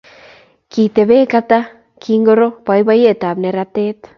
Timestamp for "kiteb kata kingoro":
0.75-2.47